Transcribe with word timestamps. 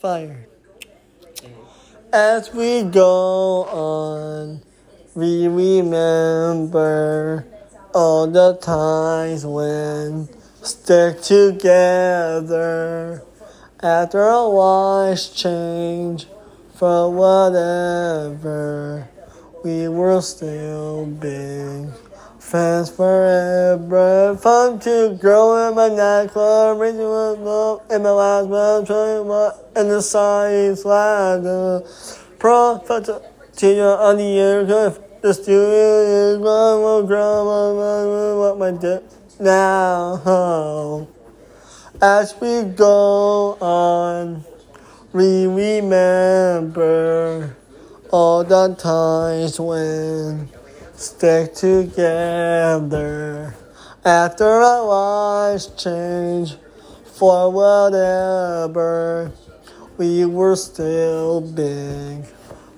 fire. 0.00 0.46
As 2.10 2.54
we 2.54 2.84
go 2.84 3.66
on, 3.66 4.62
we 5.14 5.46
remember 5.46 7.46
all 7.92 8.26
the 8.26 8.56
times 8.62 9.44
when 9.44 10.30
stick 10.62 11.20
together 11.20 13.22
after 13.82 14.22
a 14.22 14.48
wise 14.48 15.28
change 15.28 16.26
for 16.74 17.12
whatever 17.12 19.06
we 19.62 19.86
were 19.86 20.22
still 20.22 21.04
big 21.04 21.90
friends 22.40 22.90
forever. 22.90 24.36
Fun 24.36 24.80
to 24.80 25.16
grow 25.20 25.68
in 25.68 25.76
my 25.76 25.88
nightclub. 25.88 26.80
Reaching 26.80 26.98
with 26.98 27.38
love 27.38 27.82
in 27.90 28.02
my 28.02 28.10
last 28.10 28.48
month. 28.48 28.86
Trying 28.88 29.28
my 29.28 29.52
in 29.76 29.88
the 29.88 30.00
science 30.00 30.84
ladder. 30.84 31.82
Prophet 32.38 33.08
teacher 33.54 33.84
on 33.84 34.16
the 34.16 34.38
air 34.38 34.64
the 34.64 35.34
studio 35.34 36.32
is 36.32 36.38
my 36.38 36.74
will 36.76 37.06
grow 37.06 38.40
what 38.40 38.58
my 38.58 38.70
dick 38.70 39.02
now. 39.38 41.06
As 42.00 42.34
we 42.40 42.62
go 42.62 43.58
on, 43.60 44.42
we 45.12 45.46
remember 45.46 47.54
all 48.10 48.44
the 48.44 48.74
times 48.76 49.60
when 49.60 50.48
stick 51.00 51.54
together. 51.54 53.54
After 54.04 54.44
our 54.44 54.84
lives 54.84 55.68
change 55.82 56.56
for 57.04 57.50
whatever 57.50 59.32
we 59.96 60.26
were 60.26 60.56
still 60.56 61.40
big 61.40 62.26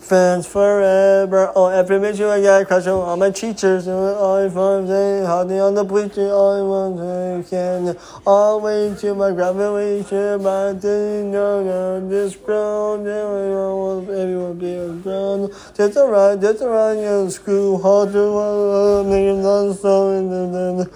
friends 0.02 0.46
forever. 0.46 1.52
Oh, 1.54 1.68
every 1.68 1.98
mission 1.98 2.26
I 2.26 2.42
got 2.42 2.66
crush 2.66 2.86
on 2.86 3.08
all 3.08 3.16
my 3.16 3.30
teachers. 3.30 3.86
All 3.88 4.50
fun 4.50 4.86
saying, 4.86 5.24
hardly 5.24 5.60
on 5.60 5.74
the 5.74 5.84
bleacher, 5.84 6.28
all 6.30 6.52
I 6.52 6.62
want 6.62 6.96
to 6.98 7.48
can. 7.48 7.96
All 8.26 8.58
the 8.58 8.66
way 8.66 8.94
to 9.00 9.14
my 9.14 9.30
graduation, 9.30 10.42
but 10.42 10.68
I 10.68 10.72
didn't 10.74 11.30
know 11.30 11.64
that 11.64 12.10
this 12.10 12.36
ground, 12.36 13.06
everyone 13.06 14.06
will 14.06 14.54
be 14.54 14.74
a 14.74 14.88
ground. 15.02 15.52
Around, 15.96 16.40
just 16.40 16.62
around 16.62 16.98
your 16.98 17.30
school, 17.30 17.80
hard 17.80 18.12
to 18.12 19.04
make 19.04 19.24
it 19.24 19.42
done 19.42 19.74
so 19.74 20.10
in 20.10 20.28
the 20.28 20.90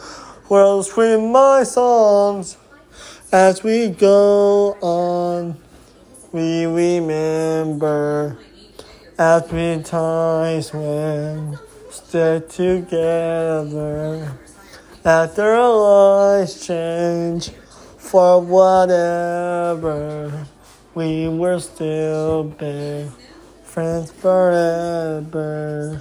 world 0.49 0.87
scream 0.87 1.33
my 1.33 1.63
songs 1.63 2.57
as 3.33 3.63
we 3.63 3.89
go 3.89 4.77
on. 4.81 5.66
Happy 9.19 9.83
times 9.83 10.75
when 10.75 11.59
stick 11.91 12.47
together 12.51 14.31
after 15.07 15.43
our 15.43 16.39
lives 16.39 16.67
change 16.67 17.49
for 17.97 18.43
whatever 18.43 20.47
we 20.95 21.29
were 21.29 21.59
still 21.59 22.45
big 22.45 23.09
friends 23.63 24.13
forever 24.13 25.95